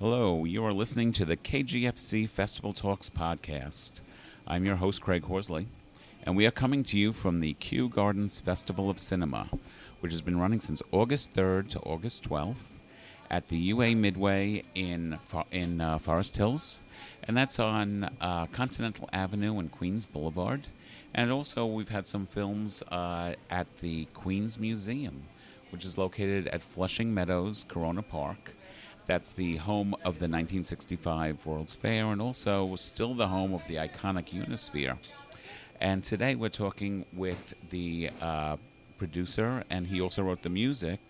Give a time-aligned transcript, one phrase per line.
[0.00, 3.90] Hello, you are listening to the KGFC Festival Talks podcast.
[4.46, 5.66] I'm your host, Craig Horsley,
[6.22, 9.48] and we are coming to you from the Kew Gardens Festival of Cinema,
[9.98, 12.70] which has been running since August 3rd to August 12th
[13.28, 15.18] at the UA Midway in,
[15.50, 16.78] in uh, Forest Hills,
[17.24, 20.68] and that's on uh, Continental Avenue and Queens Boulevard.
[21.12, 25.24] And also, we've had some films uh, at the Queens Museum,
[25.70, 28.54] which is located at Flushing Meadows, Corona Park.
[29.08, 33.76] That's the home of the 1965 World's Fair and also still the home of the
[33.76, 34.98] iconic Unisphere.
[35.80, 38.58] And today we're talking with the uh,
[38.98, 41.00] producer, and he also wrote the music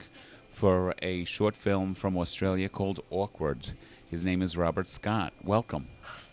[0.49, 3.71] for a short film from Australia called Awkward.
[4.09, 5.33] His name is Robert Scott.
[5.43, 5.89] Welcome.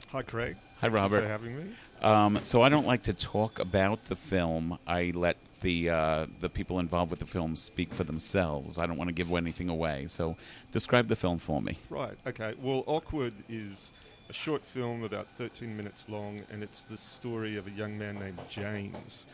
[0.10, 0.58] Hi, Craig.
[0.82, 1.22] Hi, Robert.
[1.22, 1.76] for having me.
[2.04, 4.78] Um, so I don't like to talk about the film.
[4.86, 8.78] I let the uh, the people involved with the film speak for themselves.
[8.78, 10.06] I don't want to give anything away.
[10.08, 10.38] So
[10.72, 11.78] describe the film for me.
[11.90, 12.18] Right.
[12.28, 12.54] Okay.
[12.62, 13.92] Well, Awkward is
[14.30, 18.20] a short film about 13 minutes long, and it's the story of a young man
[18.20, 19.26] named James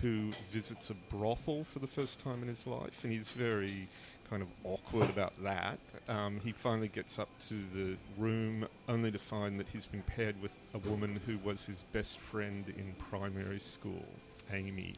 [0.00, 3.88] who visits a brothel for the first time in his life, and he's very
[4.30, 5.78] kind of awkward about that.
[6.08, 10.40] Um, he finally gets up to the room only to find that he's been paired
[10.40, 14.04] with a woman who was his best friend in primary school,
[14.52, 14.94] Aimee.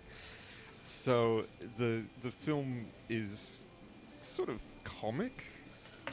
[0.87, 1.45] So
[1.79, 3.65] the the film is
[4.21, 5.45] sort of comic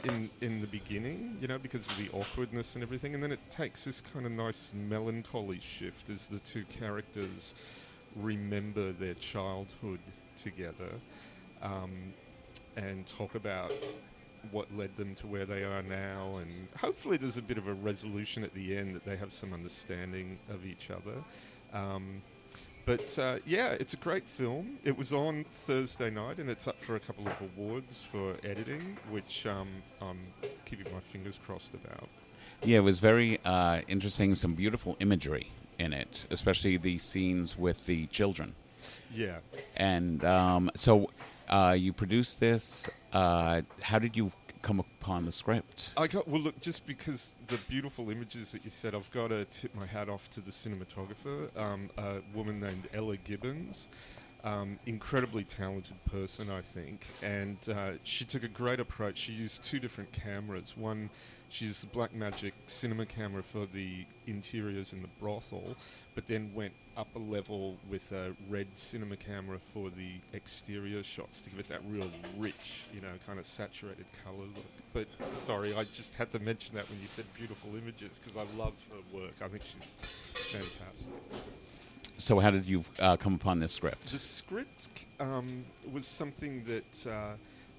[0.04, 3.40] in in the beginning, you know, because of the awkwardness and everything, and then it
[3.50, 7.54] takes this kind of nice melancholy shift as the two characters
[8.16, 10.00] remember their childhood
[10.36, 11.00] together
[11.62, 12.12] um,
[12.76, 13.72] and talk about
[14.50, 17.74] what led them to where they are now, and hopefully there's a bit of a
[17.74, 21.22] resolution at the end that they have some understanding of each other.
[21.72, 22.22] Um,
[22.84, 24.78] but uh, yeah, it's a great film.
[24.84, 28.96] It was on Thursday night, and it's up for a couple of awards for editing,
[29.10, 29.68] which um,
[30.00, 30.20] I'm
[30.64, 32.08] keeping my fingers crossed about.
[32.62, 34.34] Yeah, it was very uh, interesting.
[34.34, 38.54] Some beautiful imagery in it, especially the scenes with the children.
[39.14, 39.38] Yeah.
[39.76, 41.10] And um, so
[41.48, 42.88] uh, you produced this.
[43.12, 45.90] Uh, how did you come upon the script?
[45.96, 46.40] I got well.
[46.40, 50.08] Look, just because the beautiful images that you said, I've got to tip my hat
[50.08, 53.88] off to the cinematographer, um, a woman named Ella Gibbons.
[54.44, 59.18] Um, incredibly talented person, I think, and uh, she took a great approach.
[59.18, 60.76] She used two different cameras.
[60.76, 61.10] One,
[61.52, 65.76] she used the Blackmagic cinema camera for the interiors in the brothel,
[66.14, 71.42] but then went up a level with a red cinema camera for the exterior shots
[71.42, 74.64] to give it that real rich, you know, kind of saturated color look.
[74.94, 78.46] But sorry, I just had to mention that when you said beautiful images because I
[78.56, 79.34] love her work.
[79.42, 81.12] I think she's fantastic.
[82.16, 84.10] So, how did you uh, come upon this script?
[84.10, 87.34] The script um, was something that uh,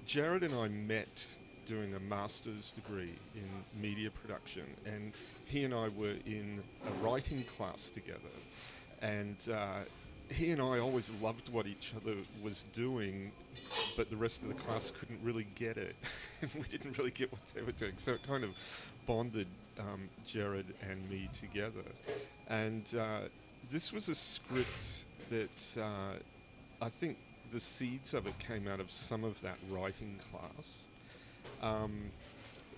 [0.06, 1.24] Jared and I met
[1.66, 5.12] doing a master's degree in media production, and
[5.46, 8.18] he and I were in a writing class together.
[9.02, 9.80] And uh,
[10.28, 13.30] he and I always loved what each other was doing,
[13.96, 15.96] but the rest of the class couldn't really get it.
[16.54, 17.92] we didn't really get what they were doing.
[17.96, 18.50] So it kind of
[19.06, 19.48] bonded
[19.78, 21.84] um, Jared and me together.
[22.48, 23.28] And uh,
[23.70, 26.14] this was a script that uh,
[26.80, 27.16] I think
[27.50, 30.84] the seeds of it came out of some of that writing class.
[31.64, 32.10] Um,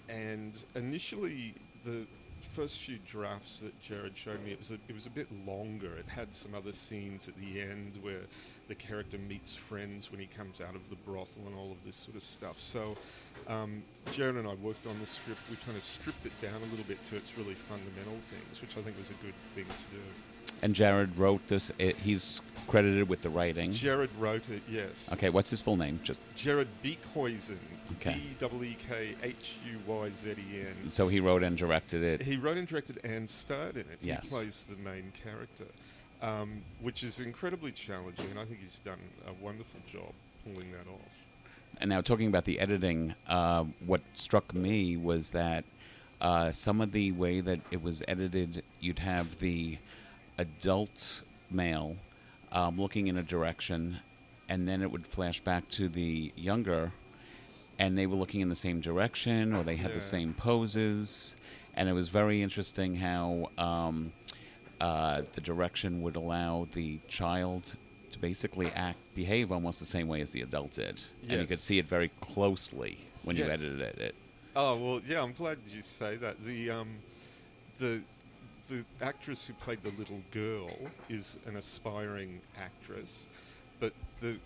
[0.09, 2.07] and initially, the
[2.55, 5.97] first few drafts that Jared showed me, it was a, it was a bit longer.
[5.97, 8.23] It had some other scenes at the end where
[8.69, 11.97] the character meets friends when he comes out of the brothel and all of this
[11.97, 12.61] sort of stuff.
[12.61, 12.97] So
[13.49, 13.83] um,
[14.13, 15.41] Jared and I worked on the script.
[15.51, 18.77] We kind of stripped it down a little bit to its really fundamental things, which
[18.79, 20.03] I think was a good thing to do.
[20.63, 21.71] And Jared wrote this.
[21.79, 23.73] It, he's credited with the writing.
[23.73, 24.63] Jared wrote it.
[24.69, 25.11] Yes.
[25.13, 25.29] Okay.
[25.31, 26.01] What's his full name?
[26.03, 27.59] Just Jared Beekhuyzen.
[27.93, 28.15] Okay.
[28.15, 30.91] B W E K H U Y Z E N.
[30.91, 32.23] so he wrote and directed it.
[32.23, 33.99] He wrote and directed and starred in it.
[34.03, 34.31] Yes.
[34.31, 35.67] He plays the main character,
[36.21, 40.13] um, which is incredibly challenging, and I think he's done a wonderful job
[40.45, 41.01] pulling that off.
[41.79, 45.65] And now, talking about the editing, uh, what struck me was that
[46.21, 49.79] uh, some of the way that it was edited, you'd have the
[50.39, 51.97] adult male
[52.53, 53.99] um, looking in a direction,
[54.49, 56.93] and then it would flash back to the younger,
[57.79, 59.97] and they were looking in the same direction, or they had Yeah.
[59.97, 61.37] the same poses,
[61.75, 64.13] and it was very interesting how um,
[64.81, 67.75] uh, the direction would allow the child
[68.11, 71.59] to basically act, behave almost the same way as the adult did, and you could
[71.59, 74.15] see it very closely when you edited it.
[74.55, 75.23] Oh well, yeah.
[75.23, 76.43] I'm glad you say that.
[76.45, 76.89] The um,
[77.79, 78.01] the
[78.69, 80.71] the actress who played the little girl
[81.09, 83.29] is an aspiring actress,
[83.81, 84.37] but the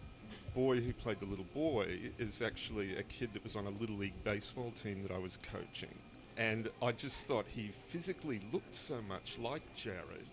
[0.55, 3.96] boy who played the little boy is actually a kid that was on a little
[3.96, 5.94] league baseball team that I was coaching,
[6.37, 10.26] and I just thought he physically looked so much like Jared.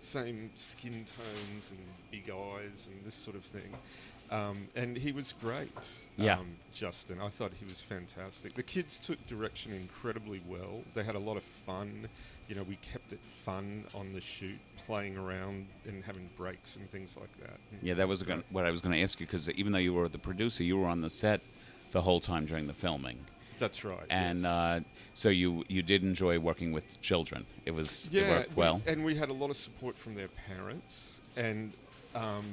[0.00, 1.78] Same skin tones and
[2.10, 3.70] big eyes and this sort of thing.
[4.30, 5.68] Um, and he was great,
[6.16, 6.38] Yeah.
[6.38, 7.20] um, Justin.
[7.20, 8.54] I thought he was fantastic.
[8.54, 10.84] The kids took direction incredibly well.
[10.94, 12.08] They had a lot of fun.
[12.50, 16.90] You know, we kept it fun on the shoot, playing around and having breaks and
[16.90, 17.60] things like that.
[17.80, 19.94] Yeah, that was gonna, what I was going to ask you because even though you
[19.94, 21.42] were the producer, you were on the set
[21.92, 23.18] the whole time during the filming,
[23.60, 24.02] That's right.
[24.10, 24.46] and yes.
[24.46, 24.80] uh,
[25.14, 27.46] so you you did enjoy working with children.
[27.66, 28.82] It was it yeah, worked we- well.
[28.84, 31.72] and we had a lot of support from their parents, and
[32.16, 32.46] um,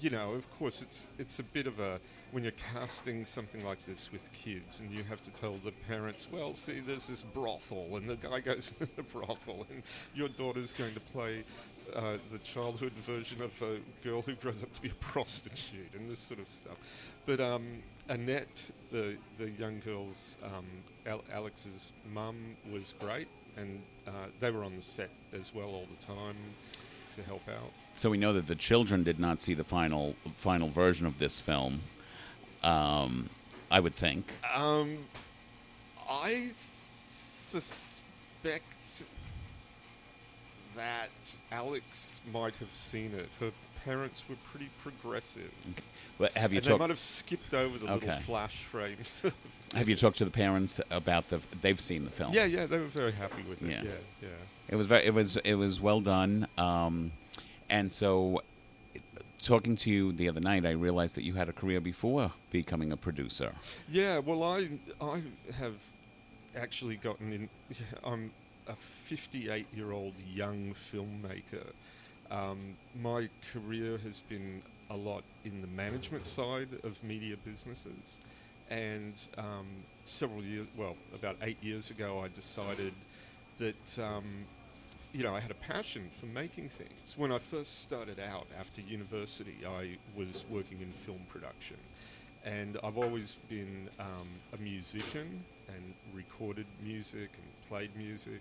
[0.00, 2.00] you know, of course, it's it's a bit of a
[2.30, 6.28] when you're casting something like this with kids, and you have to tell the parents,
[6.32, 9.82] well, see, there's this brothel, and the guy goes to the brothel, and
[10.14, 11.44] your daughter's going to play.
[11.94, 16.08] Uh, the childhood version of a girl who grows up to be a prostitute and
[16.08, 16.76] this sort of stuff,
[17.26, 20.64] but um, Annette, the the young girl's um,
[21.06, 25.86] Al- Alex's mum, was great, and uh, they were on the set as well all
[25.98, 26.36] the time
[27.16, 27.72] to help out.
[27.94, 31.38] So we know that the children did not see the final final version of this
[31.40, 31.82] film.
[32.62, 33.28] Um,
[33.70, 34.32] I would think.
[34.54, 34.98] Um,
[36.08, 36.50] I
[37.48, 38.64] suspect
[40.76, 41.10] that
[41.50, 43.28] Alex might have seen it.
[43.40, 43.52] Her
[43.84, 45.50] parents were pretty progressive.
[46.18, 49.22] But have you and they might have skipped over the little flash frames.
[49.74, 51.40] Have you talked to the parents about the?
[51.62, 52.34] They've seen the film.
[52.34, 53.70] yeah, yeah, they were very happy with it.
[53.70, 53.82] Yeah.
[53.82, 53.90] Yeah,
[54.20, 54.28] yeah.
[54.68, 55.06] It was very.
[55.06, 55.38] It was.
[55.38, 56.46] It was well done.
[56.58, 57.12] Um,
[57.72, 58.42] and so,
[59.40, 62.92] talking to you the other night, I realized that you had a career before becoming
[62.92, 63.54] a producer.
[63.88, 64.68] Yeah, well, I
[65.00, 65.22] I
[65.58, 65.76] have
[66.54, 67.48] actually gotten in.
[68.04, 68.30] I'm
[68.68, 71.72] a 58 year old young filmmaker.
[72.30, 78.18] Um, my career has been a lot in the management side of media businesses,
[78.68, 79.66] and um,
[80.04, 82.92] several years, well, about eight years ago, I decided
[83.56, 83.98] that.
[83.98, 84.44] Um,
[85.12, 87.14] you know, I had a passion for making things.
[87.16, 91.76] When I first started out after university, I was working in film production.
[92.44, 98.40] And I've always been um, a musician and recorded music and played music.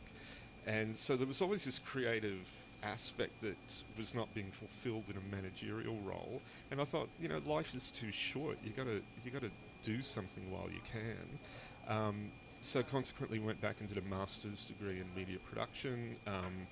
[0.66, 2.48] And so there was always this creative
[2.84, 3.58] aspect that
[3.98, 6.42] was not being fulfilled in a managerial role.
[6.72, 8.58] And I thought, you know, life is too short.
[8.64, 9.52] You gotta you gotta
[9.84, 11.96] do something while you can.
[11.96, 16.16] Um, so consequently went back and did a master's degree in media production.
[16.28, 16.68] Um,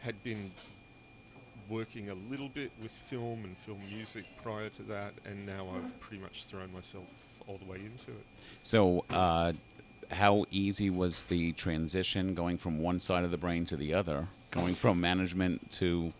[0.00, 0.50] had been
[1.68, 6.00] working a little bit with film and film music prior to that, and now I've
[6.00, 7.04] pretty much thrown myself
[7.46, 8.26] all the way into it.
[8.62, 9.52] So, uh,
[10.10, 14.28] how easy was the transition going from one side of the brain to the other,
[14.50, 16.12] going from management to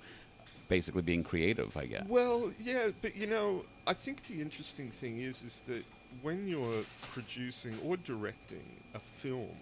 [0.69, 1.76] basically being creative?
[1.76, 2.06] I guess.
[2.08, 5.84] Well, yeah, but you know, I think the interesting thing is is that
[6.20, 8.64] when you're producing or directing
[8.94, 9.56] a film,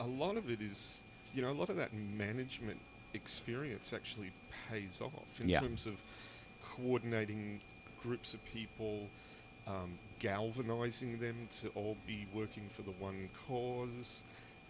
[0.00, 1.02] a lot of it is,
[1.34, 2.78] you know, a lot of that management
[3.14, 4.30] experience actually
[4.68, 5.60] pays off in Yeah.
[5.60, 6.00] terms of
[6.62, 7.60] coordinating
[8.02, 9.08] groups of people,
[9.66, 14.22] um, galvanizing them to all be working for the one cause,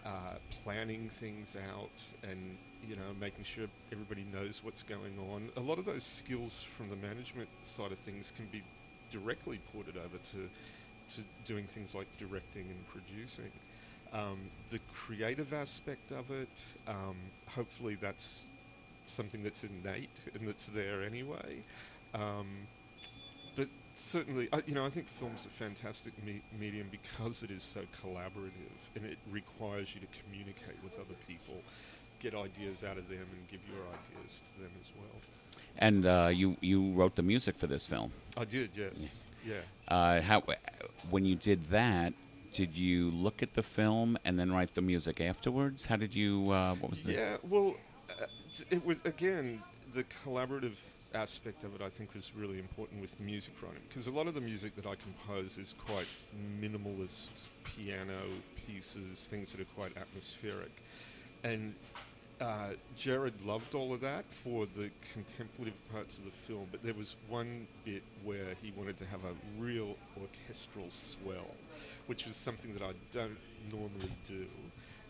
[0.04, 2.56] uh, planning things out, and
[2.88, 5.50] you know making sure everybody knows what's going on.
[5.56, 8.62] A lot of those skills from the management side of things can be
[9.10, 10.48] directly ported over to
[11.10, 13.50] to doing things like directing and producing.
[14.12, 14.38] Um,
[14.70, 17.16] the creative aspect of it, um,
[17.46, 18.46] hopefully that's
[19.04, 21.62] something that's innate and that's there anyway.
[22.14, 22.46] Um,
[23.56, 27.62] but certainly, I, you know, I think film's a fantastic me- medium because it is
[27.62, 31.62] so collaborative and it requires you to communicate with other people,
[32.20, 35.20] get ideas out of them, and give your ideas to them as well.
[35.78, 38.12] And uh, you you wrote the music for this film.
[38.36, 39.60] I did, yes, yeah.
[39.88, 40.42] Uh, how
[41.10, 42.12] when you did that?
[42.52, 45.84] Did you look at the film and then write the music afterwards?
[45.84, 46.50] How did you?
[46.50, 47.12] Uh, what was the?
[47.12, 47.76] Yeah, well,
[48.20, 48.24] uh,
[48.70, 50.76] it was again the collaborative
[51.14, 51.82] aspect of it.
[51.82, 54.74] I think was really important with the music writing because a lot of the music
[54.76, 56.06] that I compose is quite
[56.60, 57.30] minimalist
[57.64, 58.20] piano
[58.66, 60.82] pieces, things that are quite atmospheric,
[61.44, 61.74] and.
[62.40, 66.94] Uh, Jared loved all of that for the contemplative parts of the film, but there
[66.94, 71.56] was one bit where he wanted to have a real orchestral swell,
[72.06, 73.38] which was something that I don't
[73.72, 74.46] normally do.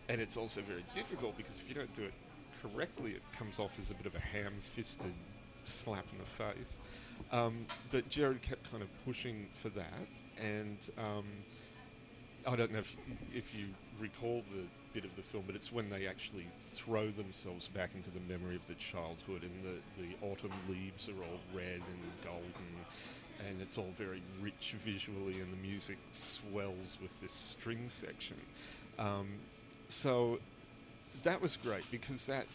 [0.09, 2.15] And it's also very difficult because if you don't do it
[2.63, 5.13] correctly, it comes off as a bit of a ham fisted
[5.65, 6.79] slap in the face.
[7.31, 10.07] Um, but Jared kept kind of pushing for that.
[10.41, 11.27] And um,
[12.47, 12.97] I don't know if,
[13.35, 13.67] if you
[14.01, 18.11] recall the bit of the film, but it's when they actually throw themselves back into
[18.11, 22.53] the memory of the childhood, and the, the autumn leaves are all red and golden,
[23.49, 28.37] and it's all very rich visually, and the music swells with this string section.
[28.99, 29.29] Um,
[29.89, 30.39] so
[31.23, 32.47] that was great because that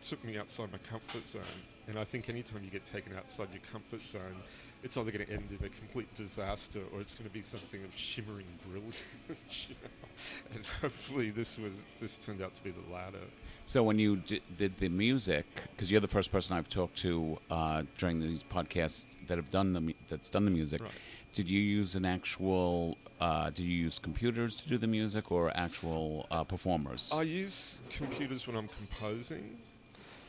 [0.00, 1.42] took me outside my comfort zone.
[1.88, 4.36] And I think anytime you get taken outside your comfort zone,
[4.84, 7.82] it's either going to end in a complete disaster or it's going to be something
[7.84, 9.66] of shimmering brilliance.
[9.68, 10.54] you know?
[10.54, 13.18] And hopefully, this was this turned out to be the latter.
[13.66, 17.38] So when you di- did the music, because you're the first person I've talked to
[17.50, 20.90] uh, during these podcasts that have done the mu- that's done the music, Right.
[21.34, 22.96] did you use an actual?
[23.20, 27.08] Uh, did you use computers to do the music or actual uh, performers?
[27.12, 29.58] I use computers when I'm composing,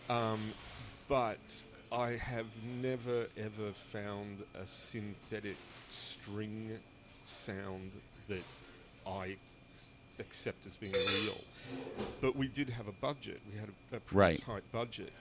[0.10, 0.40] um,
[1.08, 2.48] but I have
[2.82, 5.58] never ever found a synthetic
[5.90, 6.80] string
[7.26, 7.92] sound
[8.28, 8.44] that
[9.06, 9.36] I
[10.20, 11.38] accept as being real.
[12.22, 13.42] But we did have a budget.
[13.52, 14.42] We had a, a pretty Right.
[14.42, 15.12] tight budget.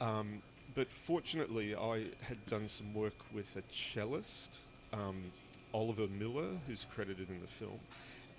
[0.00, 0.42] Um,
[0.74, 4.58] but fortunately, I had done some work with a cellist,
[4.92, 5.16] um,
[5.72, 7.78] Oliver Miller, who's credited in the film.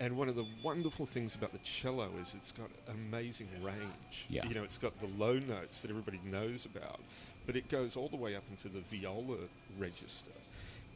[0.00, 4.26] And one of the wonderful things about the cello is it's got amazing range.
[4.28, 4.46] Yeah.
[4.46, 7.00] You know, it's got the low notes that everybody knows about,
[7.46, 9.38] but it goes all the way up into the viola
[9.76, 10.30] register.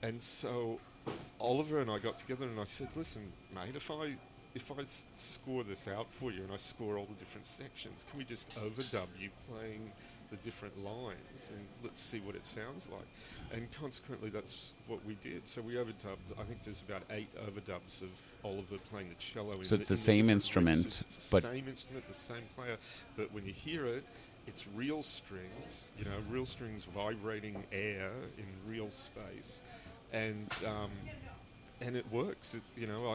[0.04, 0.78] And so
[1.40, 4.16] Oliver and I got together and I said, "Listen, mate, if I
[4.54, 8.04] if I s- score this out for you and I score all the different sections,
[8.08, 9.90] can we just overdub you playing
[10.32, 13.06] the different lines and let's see what it sounds like?"
[13.52, 15.46] And consequently, that's what we did.
[15.46, 16.32] So we overdubbed.
[16.40, 18.08] I think there's about eight overdubs of
[18.42, 19.52] Oliver playing the cello.
[19.52, 21.06] in So it's the in same instrument, registers.
[21.06, 22.78] It's the but- same instrument, the same player,
[23.16, 24.04] but when you hear it,
[24.48, 25.90] it's real strings.
[25.98, 29.62] You know, real strings vibrating air in real space,
[30.12, 30.90] and um,
[31.80, 32.54] and it works.
[32.54, 33.14] It, you know, I,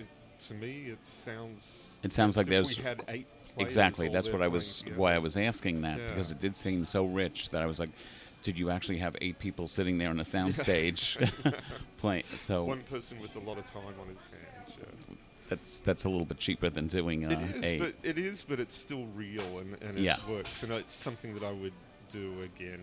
[0.00, 0.08] it,
[0.48, 1.92] to me, it sounds.
[2.02, 3.26] It sounds like there's- we had eight.
[3.58, 4.08] Exactly.
[4.08, 4.78] That's what I was.
[4.80, 4.96] together.
[4.98, 6.08] Why I was asking that Yeah.
[6.10, 7.90] because it did seem so rich that I was like,
[8.42, 11.16] did you actually have eight people sitting there on a soundstage
[11.98, 12.24] playing?
[12.38, 14.76] So One person with a lot of time on his hands.
[14.78, 15.14] Yeah.
[15.48, 17.78] that's that's a little bit cheaper than doing uh, it is, eight.
[17.80, 20.16] but it is, but it's still real and, and Yeah.
[20.16, 21.72] it works, and it's something that I would
[22.10, 22.80] do again.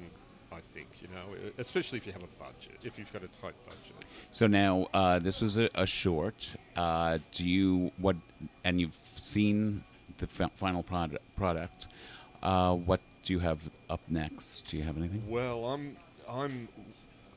[0.51, 3.55] I think you know, especially if you have a budget, if you've got a tight
[3.65, 4.05] budget.
[4.29, 6.55] So now uh, this was a, a short.
[6.75, 8.15] Uh, do you what?
[8.63, 9.83] And you've seen
[10.23, 11.23] the fi- final product.
[11.35, 11.87] Product.
[12.41, 14.69] Uh, what do you have up next?
[14.69, 15.23] Do you have anything?
[15.27, 16.67] Well, I'm I'm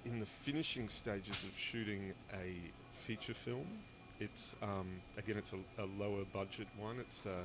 [0.04, 2.56] in the finishing stages of shooting a
[2.94, 3.66] feature film.
[4.20, 4.86] It's um,
[5.18, 6.98] again, it's a, a lower budget one.
[6.98, 7.44] It's a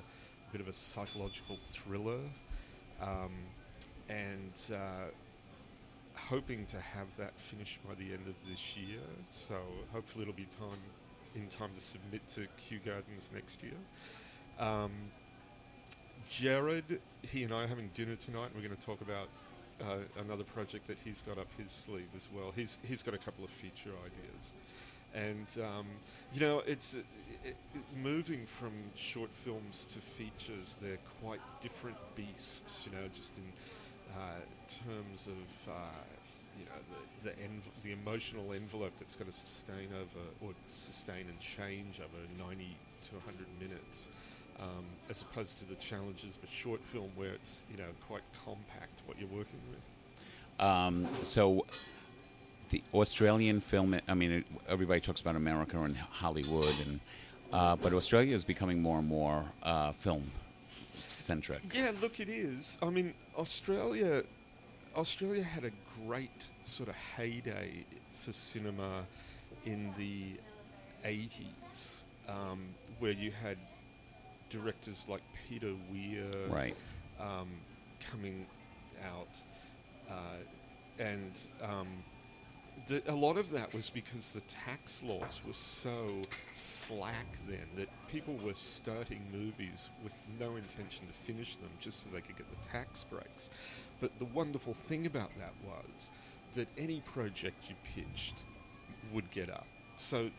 [0.52, 2.22] bit of a psychological thriller,
[3.02, 3.32] um,
[4.10, 5.10] and uh,
[6.16, 9.02] hoping to have that finished by the end of this year.
[9.30, 9.56] So
[9.92, 10.82] hopefully, it'll be time
[11.36, 13.80] in time to submit to Kew Gardens next year.
[14.60, 14.92] Um,
[16.32, 18.48] Jared, he and I are having dinner tonight.
[18.48, 19.28] and We're going to talk about
[19.82, 22.54] uh, another project that he's got up his sleeve as well.
[22.56, 24.54] He's he's got a couple of feature ideas,
[25.14, 25.86] and um,
[26.34, 27.00] you know, it's uh,
[27.46, 30.78] i i moving from short films to features.
[30.82, 32.88] They're quite different beasts.
[32.88, 33.44] You know, just in
[34.16, 34.40] uh,
[34.88, 35.70] terms of.
[35.70, 35.74] Uh,
[36.60, 36.82] you know
[37.24, 42.02] the the, env- the emotional envelope that's going to sustain over or sustain and change
[42.02, 44.10] over 90 to 100 minutes,
[44.62, 48.22] um, as opposed to the challenges of a short film where it's you know quite
[48.46, 50.66] compact what you're working with.
[50.66, 51.66] Um, so
[52.70, 54.00] the Australian film.
[54.08, 57.00] I mean, it, everybody talks about America and Hollywood, and
[57.52, 60.32] uh, but Australia is becoming more and more uh, film
[61.20, 61.62] centric.
[61.74, 62.78] Yeah, look, it is.
[62.82, 64.24] I mean, Australia,
[64.96, 65.72] Australia had a
[66.06, 69.06] great sort of heyday for cinema
[69.66, 70.40] in the
[71.08, 73.58] '80s, um, where you had
[74.52, 76.76] directors like Peter Weir, Right.
[77.20, 77.48] um,
[78.12, 78.46] coming
[79.04, 79.30] out,
[80.10, 80.14] uh,
[81.00, 81.32] and
[81.64, 81.88] um,
[82.88, 87.88] the, a lot of that was because the tax laws were so slack then that
[88.08, 92.48] people were starting movies with no intention to finish them just so they could get
[92.50, 93.50] the tax breaks.
[94.00, 96.12] But the wonderful thing about that was
[96.56, 98.44] that any project you pitched
[99.14, 99.68] would get up.
[99.98, 100.30] So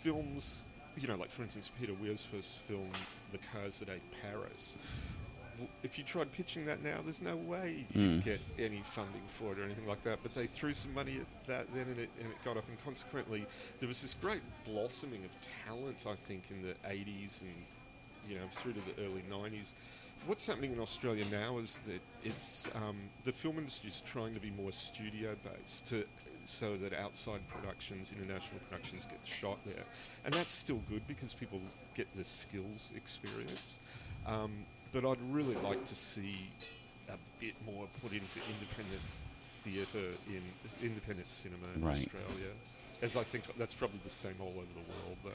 [0.00, 0.64] films,
[0.96, 2.88] you know, like for instance, Peter Weir's first film,
[3.32, 4.76] The Cars That Ate Paris.
[5.84, 8.24] If you tried pitching that now, there's no way you'd Mm.
[8.24, 10.18] get any funding for it or anything like that.
[10.22, 12.68] But they threw some money at that then, and it, and it got up.
[12.68, 13.46] And consequently,
[13.78, 15.30] there was this great blossoming of
[15.66, 17.54] talent, I think, in the 80s and
[18.28, 19.74] you know through to the early 90s.
[20.26, 24.40] What's happening in Australia now is that it's um, the film industry is trying to
[24.40, 26.04] be more studio based to
[26.48, 29.84] so that outside productions, international productions, get shot there,
[30.24, 31.60] and that's still good because people
[31.94, 33.78] get the skills experience.
[34.26, 34.52] Um,
[34.92, 36.48] but I'd really like to see
[37.08, 39.02] a bit more put into independent
[39.40, 40.42] theatre in
[40.82, 41.96] independent cinema in Right.
[41.96, 42.52] Australia.
[43.02, 45.16] As I think that's probably the same all over the world.
[45.24, 45.30] Though.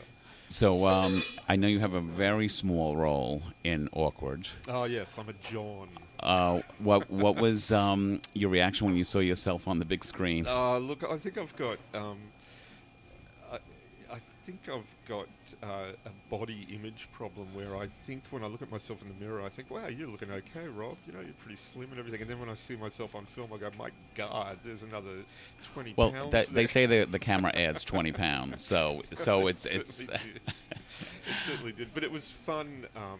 [0.50, 4.48] So um, I know you have a very small role in Awkward.
[4.68, 5.90] Oh yes, I'm a John.
[6.20, 10.46] Uh, what what was um, your reaction when you saw yourself on the big screen?
[10.48, 11.78] Uh, look, I think I've got.
[11.94, 12.18] Um,
[14.50, 15.28] think I've got
[15.62, 19.26] uh, a body image problem where I think when I look at myself in the
[19.26, 20.98] mirror, I think, "Wow, you're looking okay, Rob.
[21.06, 23.52] You know, you're pretty slim and everything." And then when I see myself on film,
[23.54, 25.24] I go, "My God, there's another
[25.74, 29.52] twenty well, pounds." that, they say the the camera adds twenty pounds, so so It
[29.52, 29.96] it's it's.
[30.06, 30.42] certainly did.
[30.48, 32.88] it certainly did, but it was fun.
[32.96, 33.20] Um,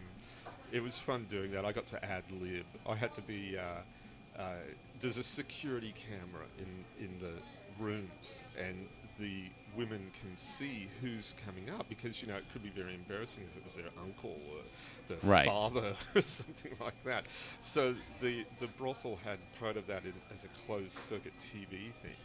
[0.72, 1.64] it was fun doing that.
[1.64, 2.64] I got to ad lib.
[2.88, 3.56] I had to be.
[3.56, 4.54] Uh, uh,
[5.00, 7.32] there's a security camera in in the
[7.80, 8.86] rooms, and
[9.18, 9.44] the
[9.76, 13.56] women can see who's coming up because you know it could be very embarrassing if
[13.56, 14.60] it was their uncle or
[15.08, 15.46] their Right.
[15.46, 17.24] father or something like that.
[17.60, 20.02] So the the brothel had part of that
[20.34, 22.16] as a closed circuit TV thing,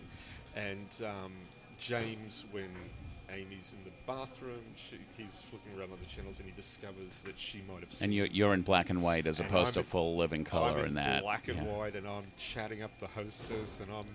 [0.55, 1.31] and um,
[1.79, 2.69] James when.
[3.29, 4.61] Aimee's in the bathroom.
[4.75, 7.91] She, he's flipping around other channels, and he discovers that she might have.
[7.93, 10.15] seen And you're you're in black and white as And opposed I'm to in- full
[10.17, 11.23] living color I'm in that.
[11.23, 11.63] black and yeah.
[11.63, 14.05] white, and I'm chatting up the hostess, and I'm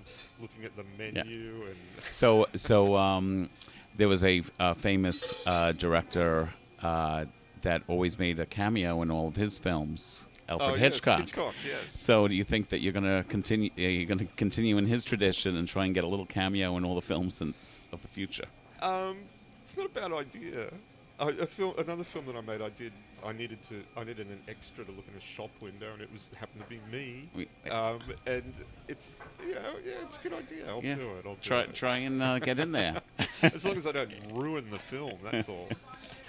[0.40, 1.76] looking at the menu, and
[2.10, 3.50] So so um,
[3.96, 6.52] there was a, uh famous uh, director
[6.82, 7.24] uh,
[7.62, 11.20] that always made a cameo in all of his films, Alfred oh, yes, Hitchcock.
[11.20, 12.00] Hitchcock, yes.
[12.00, 13.70] So do you think that you're going to continue?
[13.76, 16.84] You're going to continue in his tradition and try and get a little cameo in
[16.84, 17.52] all the films in,
[17.92, 18.46] of the future?
[18.82, 19.18] Um,
[19.62, 20.72] it's not a bad idea.
[21.18, 22.92] I, a film, another film that I made, I did.
[23.22, 23.82] I needed to.
[23.96, 26.68] I needed an extra to look in a shop window, and it was happened to
[26.70, 27.28] be me.
[27.34, 28.54] We- Um, and
[28.88, 30.66] it's you know, yeah, it's a good idea.
[30.68, 30.94] I'll Yeah.
[30.94, 31.26] do it.
[31.26, 31.74] I'll do Try it.
[31.74, 33.02] try and uh, get in there.
[33.42, 35.18] as long as I don't ruin the film.
[35.22, 35.68] That's all.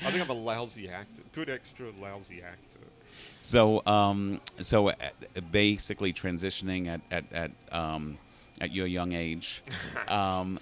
[0.01, 1.21] I think I'm a lousy actor.
[1.31, 2.79] Good extra, lousy actor.
[3.39, 4.95] So, um, so uh,
[5.51, 8.17] basically transitioning at at at, um,
[8.59, 9.63] at your young age,
[10.09, 10.59] um,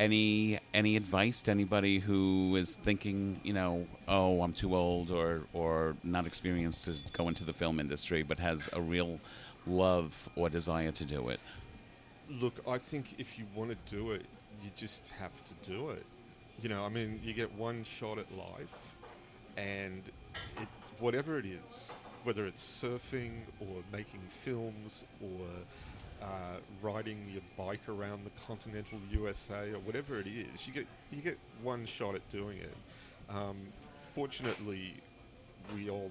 [0.00, 5.42] any any advice to anybody who is thinking, you know, oh, I'm too old or
[5.52, 9.20] or not experienced to go into the film industry, but has a real
[9.66, 11.38] love or desire to do it?
[12.30, 14.24] Look, I think if you want to do it,
[14.62, 16.06] you just have to do it.
[16.62, 18.94] You know, I mean, you get one shot at life,
[19.58, 20.02] and
[20.60, 21.92] it, whatever it is,
[22.24, 25.46] whether it's surfing or making films or
[26.22, 31.22] uh, riding your bike around the continental USA or whatever it is, you get you
[31.22, 32.76] get one shot at doing it.
[33.28, 33.56] Um,
[34.14, 34.94] fortunately,
[35.74, 36.10] we all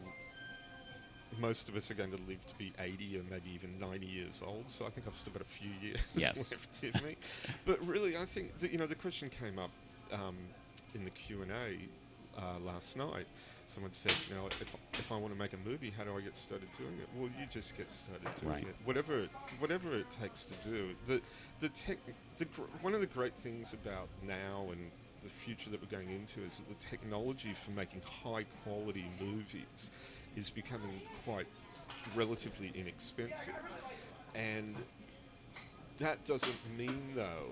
[1.39, 4.41] most of us are going to live to be 80 or maybe even 90 years
[4.45, 4.63] old.
[4.67, 6.51] So I think I've still got a few years Yes.
[6.51, 7.15] left in me.
[7.65, 9.69] But really, I think that, you know the question came up
[10.11, 10.35] um,
[10.95, 11.77] in the Q and A
[12.37, 13.25] uh, last night.
[13.67, 16.21] Someone said, you know, if, if I want to make a movie, how do I
[16.21, 17.07] get started doing it?
[17.15, 18.63] Well, you just get started doing Right.
[18.67, 18.75] it.
[18.83, 20.89] Whatever, it, whatever it takes to do.
[21.05, 21.21] The
[21.59, 21.97] the tech,
[22.37, 24.89] the gr- one of the great things about now and
[25.21, 29.91] the future that we're going into is that the technology for making high quality movies
[30.35, 31.45] is becoming quite
[32.15, 33.53] relatively inexpensive.
[34.33, 34.75] And
[35.99, 37.51] that doesn't mean, though,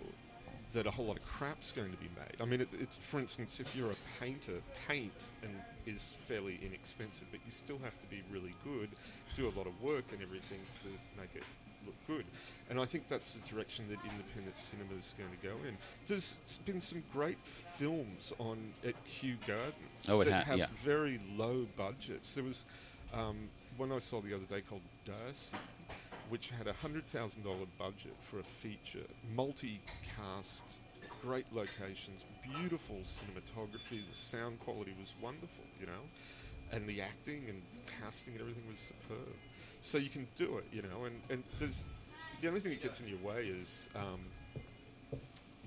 [0.73, 2.41] that a whole lot of crap's going to be made.
[2.41, 4.53] I mean, it, it's for instance, if you're a painter,
[4.87, 5.51] paint and
[5.85, 8.89] is fairly inexpensive, but you still have to be really good,
[9.35, 10.87] do a lot of work and everything to
[11.19, 11.43] make it
[11.85, 12.25] look good.
[12.69, 15.77] And I think that's the direction that independent cinema is going to go in.
[16.05, 20.65] There's been some great films on at Kew Gardens Oh, that ha- have yeah.
[20.83, 22.35] very low budgets.
[22.35, 22.65] There was
[23.13, 23.37] um,
[23.77, 25.55] one I saw the other day called Darcy,
[26.29, 30.77] which had a hundred thousand dollar budget for a feature, multi-cast,
[31.21, 34.07] great locations, beautiful cinematography.
[34.07, 36.03] The sound quality was wonderful, you know,
[36.71, 37.61] and the acting and
[37.99, 39.35] casting and everything was superb.
[39.79, 41.85] So you can do it, you know, and and there's
[42.39, 44.19] the only thing that gets in your way is um,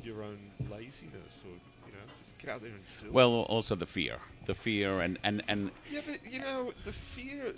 [0.03, 0.39] your own
[0.71, 1.80] laziness, or
[2.21, 3.13] just get out there and do it.
[3.13, 7.55] Well, also the fear, the fear, and and and Yeah, but you know, the fear.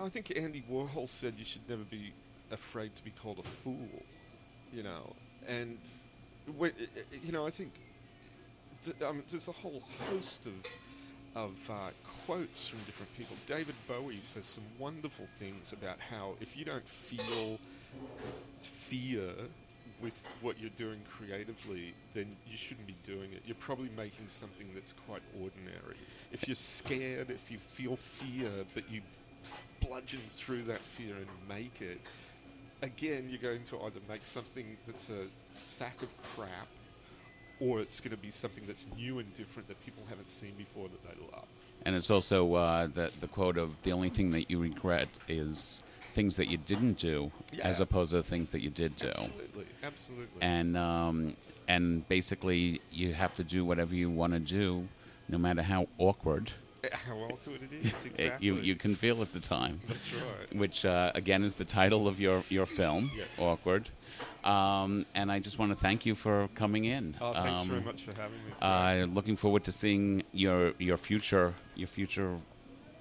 [0.00, 2.12] I think Andy Warhol said you should never be
[2.50, 3.88] afraid to be called a fool.
[4.72, 5.14] You know,
[5.46, 5.78] and
[7.22, 7.72] you know, I think
[8.82, 10.54] th- um, there's a whole host of
[11.34, 11.90] of uh,
[12.26, 13.36] quotes from different people.
[13.46, 17.58] David Bowie says some wonderful things about how if you don't feel
[18.60, 19.32] fear
[20.02, 23.42] with what you're doing creatively, then you shouldn't be doing it.
[23.46, 25.96] You're probably making something that's quite ordinary.
[26.32, 29.00] If you're scared, if you feel fear, but you
[29.80, 32.08] bludgeon through that fear and make it,
[32.82, 35.26] again, you're going to either make something that's a
[35.56, 36.68] sack of crap,
[37.60, 40.88] or it's going to be something that's new and different that people haven't seen before
[40.88, 41.46] that they love.
[41.86, 45.82] and it's also uh, the the quote of the only thing that you regret is
[46.14, 47.30] things that you didn't do,
[47.62, 49.08] as opposed to the things that you did do.
[49.08, 50.40] Absolutely, absolutely.
[50.40, 51.36] And um,
[51.68, 54.88] and basically you have to do whatever you want to do,
[55.28, 56.52] no matter how awkward
[56.92, 58.46] How awkward it is, exactly.
[58.46, 59.80] you you can feel at the time.
[59.88, 60.54] That's right.
[60.54, 63.28] Which uh, again is the title of your your film, Yes.
[63.38, 63.88] awkward.
[64.44, 67.16] Um, and I just want to thank you for coming in.
[67.20, 68.52] Oh, thanks Um, very much for having me.
[68.60, 72.36] Uh, looking forward to seeing your your future your future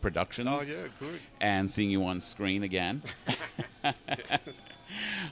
[0.03, 0.47] productions.
[0.51, 1.19] oh, yeah, good.
[1.41, 3.01] And seeing you on screen again.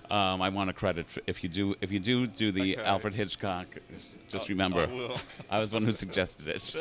[0.10, 2.84] um, I want to credit if you do if you do do the Okay.
[2.84, 3.68] Alfred Hitchcock.
[4.30, 5.22] Just I- remember, I.
[5.58, 6.76] I was one who suggested it.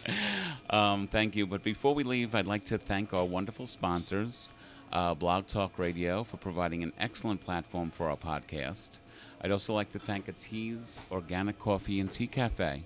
[0.70, 1.46] um, thank you.
[1.46, 4.50] But before we leave, I'd like to thank our wonderful sponsors,
[4.92, 8.90] uh, Blog Talk Radio, for providing an excellent platform for our podcast.
[9.42, 12.82] I'd also like to thank Atiz Organic Coffee and Tea Cafe.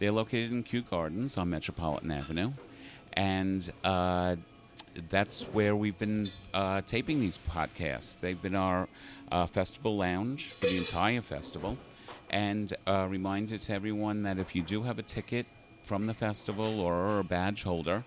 [0.00, 2.52] They're located in Kew Gardens on Metropolitan Avenue.
[3.14, 4.36] And uh,
[5.08, 8.18] that's where we've been uh, taping these podcasts.
[8.18, 8.88] They've been our
[9.30, 11.76] uh, festival lounge for the entire festival.
[12.30, 15.46] And a reminder to everyone that if you do have a ticket
[15.82, 18.04] from the festival or a badge holder,